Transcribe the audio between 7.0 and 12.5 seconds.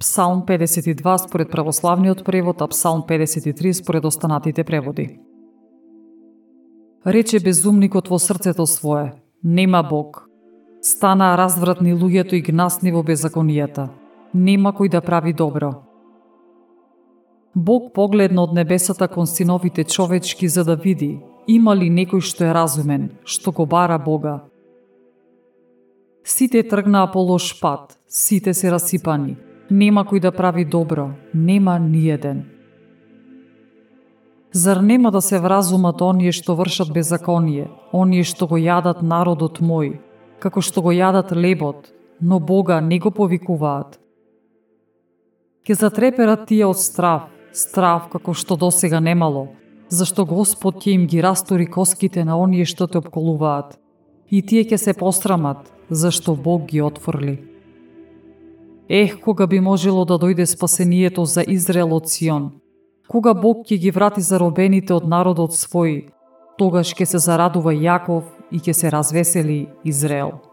Рече безумникот во срцето свое, нема Бог. Стана развратни луѓето и